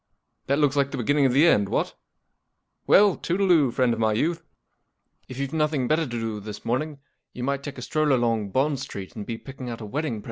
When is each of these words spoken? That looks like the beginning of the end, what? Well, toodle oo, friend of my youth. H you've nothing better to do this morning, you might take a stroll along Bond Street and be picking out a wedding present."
That 0.47 0.57
looks 0.57 0.75
like 0.75 0.89
the 0.89 0.97
beginning 0.97 1.27
of 1.27 1.31
the 1.31 1.45
end, 1.45 1.69
what? 1.69 1.93
Well, 2.87 3.15
toodle 3.15 3.51
oo, 3.51 3.69
friend 3.69 3.93
of 3.93 3.99
my 3.99 4.13
youth. 4.13 4.43
H 5.29 5.37
you've 5.37 5.53
nothing 5.53 5.87
better 5.87 6.05
to 6.07 6.19
do 6.19 6.39
this 6.39 6.65
morning, 6.65 6.97
you 7.33 7.43
might 7.43 7.61
take 7.61 7.77
a 7.77 7.83
stroll 7.83 8.11
along 8.11 8.49
Bond 8.49 8.79
Street 8.79 9.15
and 9.15 9.27
be 9.27 9.37
picking 9.37 9.69
out 9.69 9.79
a 9.79 9.85
wedding 9.85 10.13
present." 10.13 10.19